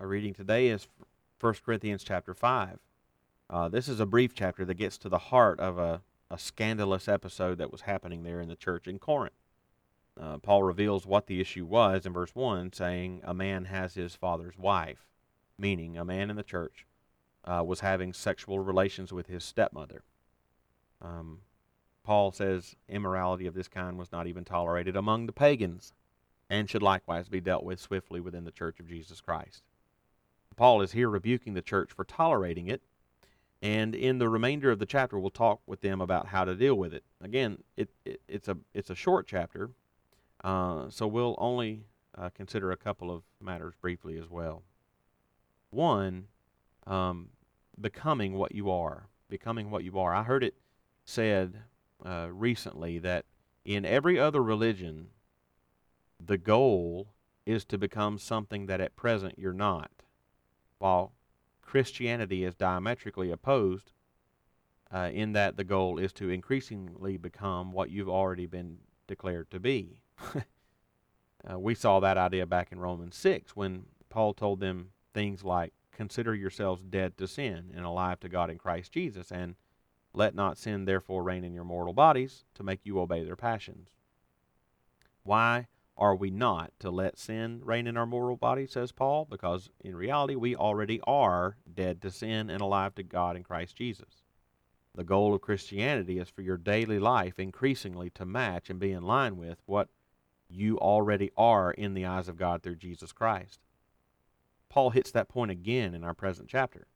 Our 0.00 0.08
reading 0.08 0.34
today 0.34 0.68
is 0.68 0.88
1 1.38 1.54
Corinthians 1.64 2.02
chapter 2.02 2.34
5. 2.34 2.78
Uh, 3.48 3.68
this 3.68 3.88
is 3.88 4.00
a 4.00 4.06
brief 4.06 4.34
chapter 4.34 4.64
that 4.64 4.74
gets 4.74 4.98
to 4.98 5.08
the 5.08 5.18
heart 5.18 5.60
of 5.60 5.78
a, 5.78 6.02
a 6.32 6.38
scandalous 6.38 7.06
episode 7.06 7.58
that 7.58 7.70
was 7.70 7.82
happening 7.82 8.24
there 8.24 8.40
in 8.40 8.48
the 8.48 8.56
church 8.56 8.88
in 8.88 8.98
Corinth. 8.98 9.36
Uh, 10.20 10.38
Paul 10.38 10.64
reveals 10.64 11.06
what 11.06 11.28
the 11.28 11.40
issue 11.40 11.64
was 11.64 12.06
in 12.06 12.12
verse 12.12 12.34
1, 12.34 12.72
saying, 12.72 13.20
A 13.22 13.32
man 13.32 13.66
has 13.66 13.94
his 13.94 14.16
father's 14.16 14.58
wife, 14.58 15.06
meaning 15.56 15.96
a 15.96 16.04
man 16.04 16.28
in 16.28 16.34
the 16.34 16.42
church 16.42 16.86
uh, 17.44 17.62
was 17.64 17.80
having 17.80 18.12
sexual 18.12 18.58
relations 18.58 19.12
with 19.12 19.28
his 19.28 19.44
stepmother. 19.44 20.02
Um, 21.00 21.38
Paul 22.02 22.32
says 22.32 22.74
immorality 22.88 23.46
of 23.46 23.54
this 23.54 23.68
kind 23.68 23.96
was 23.96 24.10
not 24.10 24.26
even 24.26 24.44
tolerated 24.44 24.96
among 24.96 25.26
the 25.26 25.32
pagans 25.32 25.92
and 26.50 26.68
should 26.68 26.82
likewise 26.82 27.28
be 27.28 27.40
dealt 27.40 27.62
with 27.62 27.78
swiftly 27.78 28.20
within 28.20 28.44
the 28.44 28.50
church 28.50 28.80
of 28.80 28.88
Jesus 28.88 29.20
Christ. 29.20 29.62
Paul 30.56 30.82
is 30.82 30.92
here 30.92 31.08
rebuking 31.08 31.54
the 31.54 31.62
church 31.62 31.92
for 31.92 32.04
tolerating 32.04 32.68
it, 32.68 32.82
and 33.62 33.94
in 33.94 34.18
the 34.18 34.28
remainder 34.28 34.70
of 34.70 34.78
the 34.78 34.86
chapter, 34.86 35.18
we'll 35.18 35.30
talk 35.30 35.60
with 35.66 35.80
them 35.80 36.00
about 36.00 36.28
how 36.28 36.44
to 36.44 36.54
deal 36.54 36.74
with 36.74 36.92
it. 36.92 37.04
Again, 37.20 37.58
it, 37.76 37.90
it 38.04 38.20
it's 38.28 38.48
a 38.48 38.56
it's 38.74 38.90
a 38.90 38.94
short 38.94 39.26
chapter, 39.26 39.70
uh, 40.42 40.90
so 40.90 41.06
we'll 41.06 41.36
only 41.38 41.84
uh, 42.16 42.30
consider 42.34 42.70
a 42.70 42.76
couple 42.76 43.10
of 43.10 43.22
matters 43.40 43.74
briefly 43.80 44.18
as 44.18 44.28
well. 44.28 44.62
One, 45.70 46.26
um, 46.86 47.30
becoming 47.80 48.34
what 48.34 48.54
you 48.54 48.70
are, 48.70 49.08
becoming 49.28 49.70
what 49.70 49.82
you 49.82 49.98
are. 49.98 50.14
I 50.14 50.22
heard 50.22 50.44
it 50.44 50.54
said 51.04 51.62
uh, 52.04 52.28
recently 52.30 52.98
that 53.00 53.24
in 53.64 53.84
every 53.84 54.18
other 54.18 54.42
religion, 54.42 55.08
the 56.24 56.38
goal 56.38 57.08
is 57.46 57.64
to 57.66 57.78
become 57.78 58.18
something 58.18 58.66
that 58.66 58.80
at 58.80 58.96
present 58.96 59.38
you're 59.38 59.52
not, 59.52 59.90
while 60.84 61.12
Christianity 61.62 62.44
is 62.44 62.54
diametrically 62.54 63.30
opposed 63.30 63.92
uh, 64.92 65.08
in 65.14 65.32
that 65.32 65.56
the 65.56 65.64
goal 65.64 65.98
is 65.98 66.12
to 66.12 66.28
increasingly 66.28 67.16
become 67.16 67.72
what 67.72 67.88
you've 67.88 68.10
already 68.10 68.44
been 68.44 68.76
declared 69.06 69.50
to 69.50 69.58
be. 69.58 70.02
uh, 71.50 71.58
we 71.58 71.74
saw 71.74 72.00
that 72.00 72.18
idea 72.18 72.44
back 72.44 72.70
in 72.70 72.78
Romans 72.78 73.16
6 73.16 73.56
when 73.56 73.86
Paul 74.10 74.34
told 74.34 74.60
them 74.60 74.90
things 75.14 75.42
like, 75.42 75.72
Consider 75.90 76.34
yourselves 76.34 76.82
dead 76.82 77.16
to 77.16 77.26
sin 77.26 77.72
and 77.74 77.86
alive 77.86 78.20
to 78.20 78.28
God 78.28 78.50
in 78.50 78.58
Christ 78.58 78.92
Jesus, 78.92 79.32
and 79.32 79.54
let 80.12 80.34
not 80.34 80.58
sin 80.58 80.84
therefore 80.84 81.22
reign 81.22 81.44
in 81.44 81.54
your 81.54 81.64
mortal 81.64 81.94
bodies 81.94 82.44
to 82.56 82.62
make 82.62 82.80
you 82.84 83.00
obey 83.00 83.24
their 83.24 83.36
passions. 83.36 83.88
Why 85.22 85.68
are 85.96 86.16
we 86.16 86.30
not 86.30 86.72
to 86.80 86.90
let 86.90 87.18
sin 87.18 87.60
reign 87.64 87.86
in 87.86 87.96
our 87.96 88.06
mortal 88.06 88.36
body, 88.36 88.66
says 88.66 88.92
Paul? 88.92 89.26
Because 89.30 89.70
in 89.80 89.94
reality, 89.94 90.34
we 90.34 90.56
already 90.56 91.00
are 91.06 91.56
dead 91.72 92.02
to 92.02 92.10
sin 92.10 92.50
and 92.50 92.60
alive 92.60 92.94
to 92.96 93.02
God 93.02 93.36
in 93.36 93.44
Christ 93.44 93.76
Jesus. 93.76 94.22
The 94.94 95.04
goal 95.04 95.34
of 95.34 95.40
Christianity 95.40 96.18
is 96.18 96.28
for 96.28 96.42
your 96.42 96.56
daily 96.56 96.98
life 96.98 97.38
increasingly 97.38 98.10
to 98.10 98.24
match 98.24 98.70
and 98.70 98.78
be 98.78 98.92
in 98.92 99.02
line 99.02 99.36
with 99.36 99.58
what 99.66 99.88
you 100.48 100.78
already 100.78 101.30
are 101.36 101.72
in 101.72 101.94
the 101.94 102.06
eyes 102.06 102.28
of 102.28 102.36
God 102.36 102.62
through 102.62 102.76
Jesus 102.76 103.12
Christ. 103.12 103.60
Paul 104.68 104.90
hits 104.90 105.10
that 105.12 105.28
point 105.28 105.50
again 105.50 105.94
in 105.94 106.04
our 106.04 106.14
present 106.14 106.48
chapter. 106.48 106.86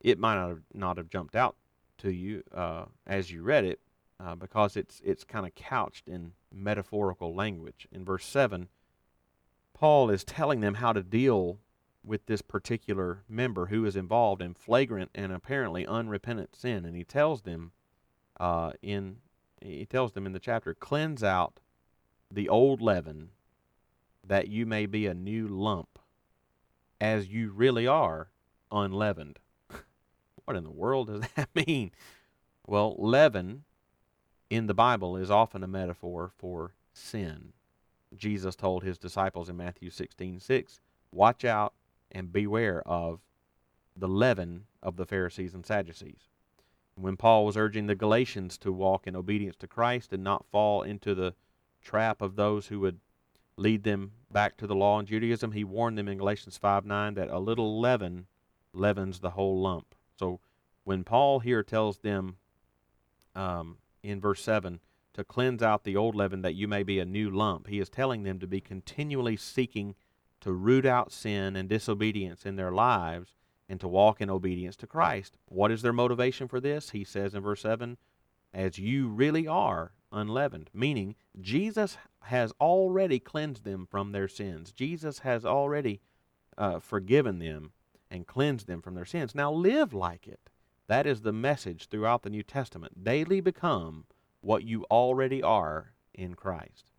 It 0.00 0.18
might 0.18 0.34
not 0.36 0.48
have, 0.48 0.62
not 0.72 0.96
have 0.96 1.08
jumped 1.08 1.36
out 1.36 1.56
to 1.98 2.10
you 2.10 2.42
uh, 2.54 2.86
as 3.06 3.30
you 3.30 3.42
read 3.42 3.64
it, 3.64 3.80
uh, 4.22 4.34
because 4.34 4.76
it's 4.76 5.00
it's 5.04 5.24
kind 5.24 5.46
of 5.46 5.54
couched 5.54 6.08
in 6.08 6.32
metaphorical 6.52 7.34
language. 7.34 7.88
In 7.90 8.04
verse 8.04 8.26
seven, 8.26 8.68
Paul 9.72 10.10
is 10.10 10.24
telling 10.24 10.60
them 10.60 10.74
how 10.74 10.92
to 10.92 11.02
deal 11.02 11.58
with 12.04 12.26
this 12.26 12.42
particular 12.42 13.22
member 13.28 13.66
who 13.66 13.84
is 13.84 13.96
involved 13.96 14.42
in 14.42 14.54
flagrant 14.54 15.10
and 15.14 15.32
apparently 15.32 15.86
unrepentant 15.86 16.54
sin, 16.54 16.84
and 16.84 16.96
he 16.96 17.04
tells 17.04 17.42
them 17.42 17.72
uh, 18.38 18.72
in 18.82 19.16
he 19.62 19.84
tells 19.84 20.12
them 20.12 20.26
in 20.26 20.32
the 20.32 20.38
chapter, 20.38 20.74
cleanse 20.74 21.22
out 21.22 21.60
the 22.30 22.48
old 22.48 22.80
leaven, 22.80 23.30
that 24.26 24.48
you 24.48 24.64
may 24.64 24.86
be 24.86 25.06
a 25.06 25.14
new 25.14 25.46
lump, 25.46 25.98
as 27.00 27.28
you 27.28 27.50
really 27.50 27.86
are 27.86 28.30
unleavened. 28.72 29.38
what 30.44 30.56
in 30.56 30.64
the 30.64 30.70
world 30.70 31.08
does 31.08 31.22
that 31.36 31.48
mean? 31.54 31.90
Well, 32.66 32.94
leaven 32.98 33.64
in 34.50 34.66
the 34.66 34.74
Bible 34.74 35.16
is 35.16 35.30
often 35.30 35.62
a 35.62 35.68
metaphor 35.68 36.32
for 36.36 36.74
sin. 36.92 37.52
Jesus 38.16 38.56
told 38.56 38.82
his 38.82 38.98
disciples 38.98 39.48
in 39.48 39.56
Matthew 39.56 39.90
16 39.90 40.40
6, 40.40 40.80
Watch 41.12 41.44
out 41.44 41.72
and 42.10 42.32
beware 42.32 42.82
of 42.86 43.20
the 43.96 44.08
leaven 44.08 44.64
of 44.82 44.96
the 44.96 45.06
Pharisees 45.06 45.54
and 45.54 45.64
Sadducees. 45.64 46.28
When 46.96 47.16
Paul 47.16 47.46
was 47.46 47.56
urging 47.56 47.86
the 47.86 47.94
Galatians 47.94 48.58
to 48.58 48.72
walk 48.72 49.06
in 49.06 49.14
obedience 49.14 49.56
to 49.56 49.68
Christ 49.68 50.12
and 50.12 50.24
not 50.24 50.44
fall 50.50 50.82
into 50.82 51.14
the 51.14 51.34
trap 51.80 52.20
of 52.20 52.36
those 52.36 52.66
who 52.66 52.80
would 52.80 52.98
lead 53.56 53.84
them 53.84 54.12
back 54.30 54.56
to 54.56 54.66
the 54.66 54.74
law 54.74 54.98
and 54.98 55.06
Judaism, 55.06 55.52
he 55.52 55.64
warned 55.64 55.96
them 55.96 56.08
in 56.08 56.18
Galatians 56.18 56.58
5 56.58 56.84
9 56.84 57.14
that 57.14 57.30
a 57.30 57.38
little 57.38 57.80
leaven 57.80 58.26
leavens 58.72 59.20
the 59.20 59.30
whole 59.30 59.60
lump. 59.60 59.94
So 60.18 60.40
when 60.84 61.04
Paul 61.04 61.38
here 61.38 61.62
tells 61.62 61.98
them 61.98 62.36
um, 63.34 63.76
in 64.02 64.20
verse 64.20 64.42
7 64.42 64.80
to 65.12 65.24
cleanse 65.24 65.62
out 65.62 65.84
the 65.84 65.96
old 65.96 66.14
leaven 66.14 66.42
that 66.42 66.54
you 66.54 66.68
may 66.68 66.82
be 66.82 66.98
a 66.98 67.04
new 67.04 67.30
lump. 67.30 67.66
He 67.66 67.80
is 67.80 67.88
telling 67.88 68.22
them 68.22 68.38
to 68.38 68.46
be 68.46 68.60
continually 68.60 69.36
seeking 69.36 69.94
to 70.40 70.52
root 70.52 70.86
out 70.86 71.12
sin 71.12 71.56
and 71.56 71.68
disobedience 71.68 72.46
in 72.46 72.56
their 72.56 72.70
lives 72.70 73.34
and 73.68 73.80
to 73.80 73.88
walk 73.88 74.20
in 74.20 74.30
obedience 74.30 74.76
to 74.76 74.86
Christ. 74.86 75.36
What 75.46 75.70
is 75.70 75.82
their 75.82 75.92
motivation 75.92 76.48
for 76.48 76.60
this? 76.60 76.90
He 76.90 77.04
says 77.04 77.34
in 77.34 77.42
verse 77.42 77.62
7 77.62 77.96
as 78.52 78.78
you 78.78 79.08
really 79.08 79.46
are 79.46 79.92
unleavened, 80.12 80.70
meaning 80.74 81.14
Jesus 81.40 81.96
has 82.24 82.52
already 82.60 83.18
cleansed 83.18 83.64
them 83.64 83.86
from 83.88 84.12
their 84.12 84.28
sins. 84.28 84.72
Jesus 84.72 85.20
has 85.20 85.44
already 85.44 86.00
uh, 86.58 86.80
forgiven 86.80 87.38
them 87.38 87.72
and 88.10 88.26
cleansed 88.26 88.66
them 88.66 88.82
from 88.82 88.94
their 88.94 89.04
sins. 89.04 89.34
Now 89.34 89.52
live 89.52 89.94
like 89.94 90.26
it. 90.26 90.49
That 90.90 91.06
is 91.06 91.20
the 91.20 91.32
message 91.32 91.86
throughout 91.86 92.24
the 92.24 92.30
New 92.30 92.42
Testament. 92.42 93.04
Daily 93.04 93.40
become 93.40 94.06
what 94.40 94.64
you 94.64 94.84
already 94.90 95.40
are 95.40 95.92
in 96.12 96.34
Christ. 96.34 96.90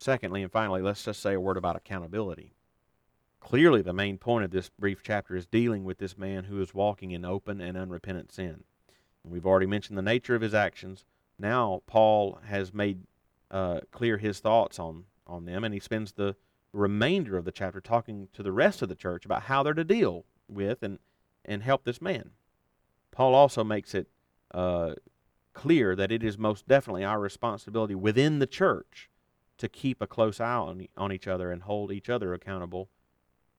Secondly, 0.00 0.42
and 0.42 0.50
finally, 0.50 0.82
let's 0.82 1.04
just 1.04 1.22
say 1.22 1.34
a 1.34 1.40
word 1.40 1.56
about 1.56 1.76
accountability. 1.76 2.56
Clearly, 3.38 3.82
the 3.82 3.92
main 3.92 4.18
point 4.18 4.44
of 4.44 4.50
this 4.50 4.68
brief 4.68 5.00
chapter 5.00 5.36
is 5.36 5.46
dealing 5.46 5.84
with 5.84 5.98
this 5.98 6.18
man 6.18 6.42
who 6.42 6.60
is 6.60 6.74
walking 6.74 7.12
in 7.12 7.24
open 7.24 7.60
and 7.60 7.76
unrepentant 7.76 8.32
sin. 8.32 8.64
We've 9.22 9.46
already 9.46 9.66
mentioned 9.66 9.96
the 9.96 10.02
nature 10.02 10.34
of 10.34 10.42
his 10.42 10.52
actions. 10.52 11.04
Now, 11.38 11.82
Paul 11.86 12.40
has 12.48 12.74
made 12.74 13.04
uh, 13.48 13.82
clear 13.92 14.18
his 14.18 14.40
thoughts 14.40 14.80
on, 14.80 15.04
on 15.24 15.44
them, 15.44 15.62
and 15.62 15.72
he 15.72 15.78
spends 15.78 16.10
the 16.10 16.34
remainder 16.72 17.36
of 17.36 17.44
the 17.44 17.52
chapter 17.52 17.80
talking 17.80 18.26
to 18.32 18.42
the 18.42 18.50
rest 18.50 18.82
of 18.82 18.88
the 18.88 18.96
church 18.96 19.24
about 19.24 19.42
how 19.42 19.62
they're 19.62 19.72
to 19.72 19.84
deal 19.84 20.24
with 20.48 20.82
and, 20.82 20.98
and 21.44 21.62
help 21.62 21.84
this 21.84 22.02
man. 22.02 22.32
Paul 23.12 23.34
also 23.34 23.62
makes 23.62 23.94
it 23.94 24.08
uh, 24.52 24.94
clear 25.52 25.94
that 25.94 26.10
it 26.10 26.24
is 26.24 26.36
most 26.36 26.66
definitely 26.66 27.04
our 27.04 27.20
responsibility 27.20 27.94
within 27.94 28.40
the 28.40 28.46
church 28.46 29.08
to 29.58 29.68
keep 29.68 30.02
a 30.02 30.06
close 30.06 30.40
eye 30.40 30.54
on, 30.54 30.88
on 30.96 31.12
each 31.12 31.28
other 31.28 31.52
and 31.52 31.62
hold 31.62 31.92
each 31.92 32.08
other 32.08 32.34
accountable 32.34 32.88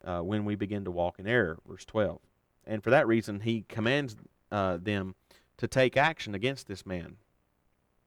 uh, 0.04 0.20
when 0.20 0.44
we 0.44 0.56
begin 0.56 0.84
to 0.84 0.92
walk 0.92 1.20
in 1.20 1.28
error. 1.28 1.60
Verse 1.66 1.86
12. 1.86 2.20
And 2.66 2.84
for 2.84 2.90
that 2.90 3.08
reason, 3.08 3.42
he 3.42 3.64
commands 3.70 4.18
uh, 4.52 4.78
them 4.82 5.16
to 5.58 5.68
take 5.68 5.96
action 5.96 6.36
against 6.36 6.68
this 6.68 6.86
man. 6.86 7.18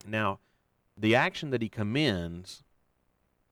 Now, 0.07 0.41
the 0.97 1.15
action 1.15 1.51
that 1.51 1.63
he 1.63 1.69
commends 1.69 2.65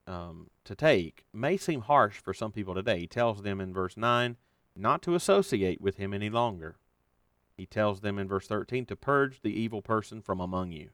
um, 0.06 0.50
to 0.64 0.74
take 0.74 1.24
may 1.32 1.56
seem 1.56 1.82
harsh 1.82 2.18
for 2.18 2.34
some 2.34 2.52
people 2.52 2.74
today. 2.74 3.00
He 3.00 3.06
tells 3.06 3.42
them 3.42 3.60
in 3.60 3.72
verse 3.72 3.96
9 3.96 4.36
not 4.76 5.02
to 5.02 5.14
associate 5.14 5.80
with 5.80 5.96
him 5.96 6.12
any 6.12 6.28
longer 6.28 6.76
he 7.56 7.66
tells 7.66 8.00
them 8.00 8.18
in 8.18 8.28
verse 8.28 8.46
13 8.48 8.86
to 8.86 8.96
purge 8.96 9.40
the 9.40 9.60
evil 9.60 9.80
person 9.80 10.20
from 10.20 10.40
among 10.40 10.72
you. 10.72 10.90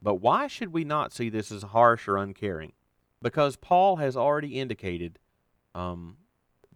But 0.00 0.16
why 0.16 0.46
should 0.46 0.72
we 0.72 0.84
not 0.84 1.12
see 1.12 1.28
this 1.28 1.50
as 1.50 1.62
harsh 1.62 2.08
or 2.08 2.16
uncaring? 2.16 2.72
Because 3.22 3.56
Paul 3.56 3.96
has 3.96 4.16
already 4.16 4.58
indicated 4.58 5.18
um, 5.74 6.16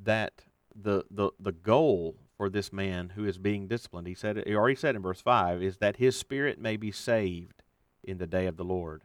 that 0.00 0.44
the, 0.74 1.04
the, 1.10 1.30
the 1.40 1.52
goal 1.52 2.16
for 2.36 2.48
this 2.48 2.72
man 2.72 3.12
who 3.14 3.24
is 3.24 3.38
being 3.38 3.66
disciplined, 3.66 4.06
he 4.06 4.14
said 4.14 4.42
he 4.46 4.54
already 4.54 4.76
said 4.76 4.94
in 4.94 5.02
verse 5.02 5.20
5, 5.20 5.62
is 5.62 5.78
that 5.78 5.96
his 5.96 6.16
spirit 6.16 6.60
may 6.60 6.76
be 6.76 6.92
saved 6.92 7.62
in 8.04 8.18
the 8.18 8.26
day 8.26 8.46
of 8.46 8.56
the 8.56 8.64
Lord. 8.64 9.02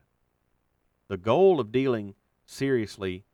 The 1.07 1.17
goal 1.17 1.59
of 1.59 1.71
dealing 1.71 2.13
seriously 2.45 3.25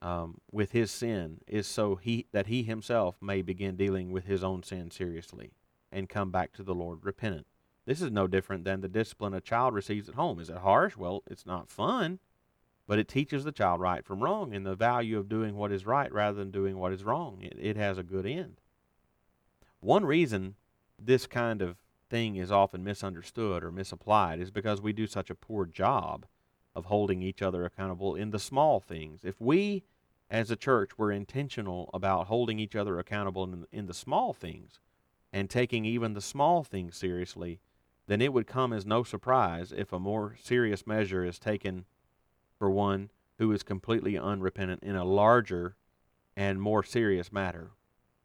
um, 0.00 0.40
with 0.50 0.72
his 0.72 0.90
sin 0.90 1.40
is 1.46 1.66
so 1.66 1.96
he 1.96 2.26
that 2.32 2.46
he 2.46 2.62
himself 2.62 3.16
may 3.20 3.42
begin 3.42 3.76
dealing 3.76 4.10
with 4.10 4.24
his 4.24 4.42
own 4.42 4.62
sin 4.62 4.90
seriously 4.90 5.52
and 5.92 6.08
come 6.08 6.30
back 6.30 6.52
to 6.52 6.62
the 6.62 6.74
Lord 6.74 7.00
repentant. 7.02 7.46
This 7.86 8.02
is 8.02 8.10
no 8.10 8.26
different 8.26 8.64
than 8.64 8.80
the 8.80 8.88
discipline 8.88 9.34
a 9.34 9.40
child 9.40 9.74
receives 9.74 10.08
at 10.08 10.14
home. 10.14 10.38
Is 10.38 10.50
it 10.50 10.58
harsh? 10.58 10.96
Well, 10.96 11.22
it's 11.26 11.46
not 11.46 11.70
fun, 11.70 12.18
but 12.86 12.98
it 12.98 13.08
teaches 13.08 13.44
the 13.44 13.52
child 13.52 13.80
right 13.80 14.04
from 14.04 14.22
wrong 14.22 14.54
and 14.54 14.64
the 14.64 14.74
value 14.74 15.18
of 15.18 15.28
doing 15.28 15.56
what 15.56 15.72
is 15.72 15.86
right 15.86 16.12
rather 16.12 16.38
than 16.38 16.50
doing 16.50 16.78
what 16.78 16.92
is 16.92 17.04
wrong. 17.04 17.38
It, 17.42 17.56
it 17.58 17.76
has 17.76 17.98
a 17.98 18.02
good 18.02 18.26
end. 18.26 18.60
One 19.80 20.04
reason 20.04 20.56
this 20.98 21.26
kind 21.26 21.62
of 21.62 21.76
thing 22.10 22.36
is 22.36 22.52
often 22.52 22.84
misunderstood 22.84 23.64
or 23.64 23.72
misapplied 23.72 24.40
is 24.40 24.50
because 24.50 24.82
we 24.82 24.92
do 24.92 25.06
such 25.06 25.30
a 25.30 25.34
poor 25.34 25.64
job 25.64 26.26
of 26.74 26.86
holding 26.86 27.22
each 27.22 27.42
other 27.42 27.64
accountable 27.64 28.14
in 28.14 28.30
the 28.30 28.38
small 28.38 28.80
things. 28.80 29.20
If 29.24 29.40
we 29.40 29.84
as 30.30 30.50
a 30.50 30.56
church 30.56 30.96
were 30.96 31.10
intentional 31.10 31.90
about 31.92 32.28
holding 32.28 32.58
each 32.58 32.76
other 32.76 32.98
accountable 32.98 33.44
in, 33.44 33.66
in 33.72 33.86
the 33.86 33.94
small 33.94 34.32
things 34.32 34.78
and 35.32 35.48
taking 35.48 35.84
even 35.84 36.14
the 36.14 36.20
small 36.20 36.64
things 36.64 36.96
seriously, 36.96 37.60
then 38.06 38.20
it 38.20 38.32
would 38.32 38.46
come 38.46 38.72
as 38.72 38.84
no 38.84 39.02
surprise 39.02 39.72
if 39.76 39.92
a 39.92 39.98
more 39.98 40.36
serious 40.40 40.86
measure 40.86 41.24
is 41.24 41.38
taken 41.38 41.84
for 42.58 42.70
one 42.70 43.10
who 43.38 43.52
is 43.52 43.62
completely 43.62 44.18
unrepentant 44.18 44.82
in 44.82 44.96
a 44.96 45.04
larger 45.04 45.76
and 46.36 46.60
more 46.60 46.82
serious 46.82 47.32
matter. 47.32 47.70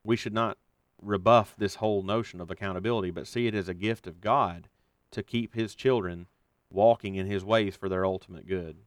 We 0.04 0.16
should 0.16 0.34
not 0.34 0.58
rebuff 1.02 1.56
this 1.58 1.76
whole 1.76 2.04
notion 2.04 2.42
of 2.42 2.50
accountability, 2.50 3.12
but 3.12 3.28
see 3.28 3.48
it 3.48 3.56
as 3.56 3.70
a 3.70 3.74
gift 3.74 4.08
of 4.08 4.22
God 4.22 4.70
to 5.12 5.24
keep 5.24 5.54
His 5.54 5.76
children 5.76 6.28
walking 6.70 7.16
in 7.16 7.28
His 7.28 7.46
ways 7.46 7.76
for 7.76 7.88
their 7.88 8.06
ultimate 8.06 8.48
good. 8.48 8.78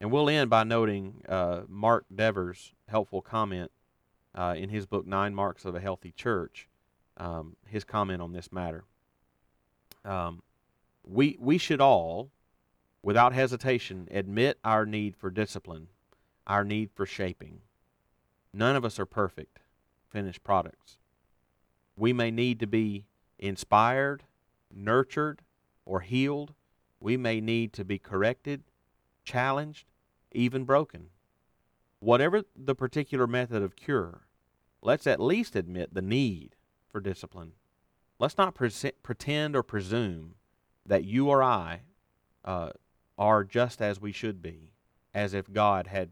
And 0.00 0.12
we'll 0.12 0.28
end 0.28 0.48
by 0.48 0.64
noting 0.64 1.22
uh, 1.28 1.62
Mark 1.68 2.06
Dever's 2.14 2.72
helpful 2.86 3.20
comment 3.20 3.70
uh, 4.34 4.54
in 4.56 4.68
his 4.68 4.86
book, 4.86 5.06
Nine 5.06 5.34
Marks 5.34 5.64
of 5.64 5.74
a 5.74 5.80
Healthy 5.80 6.12
Church, 6.12 6.68
um, 7.18 7.56
his 7.66 7.84
comment 7.84 8.22
on 8.22 8.32
this 8.32 8.50
matter. 8.50 8.84
Um, 10.04 10.42
we, 11.04 11.36
we 11.40 11.58
should 11.58 11.80
all, 11.80 12.30
without 13.02 13.32
hesitation, 13.32 14.08
admit 14.10 14.58
our 14.64 14.86
need 14.86 15.16
for 15.16 15.30
discipline, 15.30 15.88
our 16.46 16.64
need 16.64 16.90
for 16.94 17.04
shaping. 17.04 17.60
None 18.52 18.76
of 18.76 18.84
us 18.84 18.98
are 18.98 19.06
perfect, 19.06 19.58
finished 20.08 20.42
products. 20.42 20.98
We 21.96 22.12
may 22.12 22.30
need 22.30 22.60
to 22.60 22.66
be 22.66 23.04
inspired, 23.38 24.22
nurtured, 24.74 25.42
or 25.84 26.00
healed. 26.00 26.54
We 27.00 27.16
may 27.16 27.40
need 27.40 27.72
to 27.74 27.84
be 27.84 27.98
corrected, 27.98 28.62
challenged, 29.24 29.86
even 30.32 30.64
broken. 30.64 31.08
Whatever 32.00 32.42
the 32.54 32.74
particular 32.74 33.26
method 33.26 33.62
of 33.62 33.76
cure, 33.76 34.28
let's 34.82 35.06
at 35.06 35.20
least 35.20 35.56
admit 35.56 35.94
the 35.94 36.02
need 36.02 36.54
for 36.88 37.00
discipline. 37.00 37.52
Let's 38.18 38.38
not 38.38 38.54
pre- 38.54 38.70
pretend 39.02 39.54
or 39.54 39.62
presume 39.62 40.34
that 40.84 41.04
you 41.04 41.28
or 41.28 41.42
I 41.42 41.82
uh, 42.44 42.70
are 43.16 43.44
just 43.44 43.80
as 43.80 44.00
we 44.00 44.12
should 44.12 44.42
be, 44.42 44.72
as 45.14 45.34
if 45.34 45.52
God 45.52 45.86
had 45.86 46.10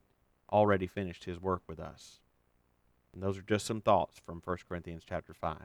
already 0.52 0.87
finished 0.87 1.25
his 1.25 1.40
work 1.40 1.62
with 1.67 1.81
us. 1.81 2.20
And 3.12 3.23
those 3.23 3.38
are 3.38 3.43
just 3.43 3.67
some 3.67 3.81
thoughts 3.81 4.20
from 4.25 4.43
1 4.44 4.58
Corinthians 4.69 5.02
chapter 5.08 5.32
5. 5.32 5.56